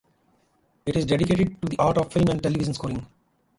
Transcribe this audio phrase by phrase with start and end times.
[0.87, 3.05] It is dedicated to the art of film and television scoring.